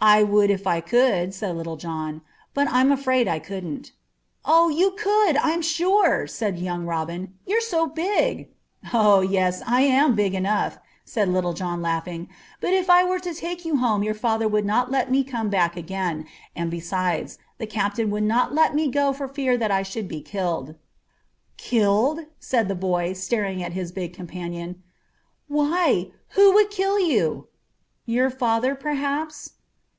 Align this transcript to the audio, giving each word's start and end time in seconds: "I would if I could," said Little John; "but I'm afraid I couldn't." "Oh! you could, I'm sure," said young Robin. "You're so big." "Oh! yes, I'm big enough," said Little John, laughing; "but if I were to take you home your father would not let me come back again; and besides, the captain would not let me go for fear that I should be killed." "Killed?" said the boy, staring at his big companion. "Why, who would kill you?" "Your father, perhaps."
"I 0.00 0.22
would 0.22 0.48
if 0.48 0.64
I 0.64 0.80
could," 0.80 1.34
said 1.34 1.56
Little 1.56 1.74
John; 1.76 2.20
"but 2.54 2.68
I'm 2.70 2.92
afraid 2.92 3.26
I 3.26 3.40
couldn't." 3.40 3.90
"Oh! 4.44 4.68
you 4.68 4.92
could, 4.92 5.36
I'm 5.38 5.60
sure," 5.60 6.28
said 6.28 6.56
young 6.56 6.86
Robin. 6.86 7.34
"You're 7.44 7.60
so 7.60 7.88
big." 7.88 8.48
"Oh! 8.94 9.22
yes, 9.22 9.60
I'm 9.66 10.14
big 10.14 10.36
enough," 10.36 10.78
said 11.04 11.28
Little 11.28 11.52
John, 11.52 11.82
laughing; 11.82 12.28
"but 12.60 12.72
if 12.72 12.88
I 12.88 13.02
were 13.02 13.18
to 13.18 13.34
take 13.34 13.64
you 13.64 13.78
home 13.78 14.04
your 14.04 14.14
father 14.14 14.46
would 14.46 14.64
not 14.64 14.88
let 14.88 15.10
me 15.10 15.24
come 15.24 15.48
back 15.50 15.76
again; 15.76 16.26
and 16.54 16.70
besides, 16.70 17.36
the 17.58 17.66
captain 17.66 18.08
would 18.10 18.22
not 18.22 18.54
let 18.54 18.76
me 18.76 18.86
go 18.88 19.12
for 19.12 19.26
fear 19.26 19.56
that 19.58 19.72
I 19.72 19.82
should 19.82 20.06
be 20.06 20.20
killed." 20.20 20.76
"Killed?" 21.56 22.20
said 22.38 22.68
the 22.68 22.76
boy, 22.76 23.14
staring 23.14 23.64
at 23.64 23.72
his 23.72 23.90
big 23.90 24.14
companion. 24.14 24.80
"Why, 25.48 26.12
who 26.36 26.52
would 26.54 26.70
kill 26.70 27.00
you?" 27.00 27.48
"Your 28.06 28.30
father, 28.30 28.76
perhaps." 28.76 29.54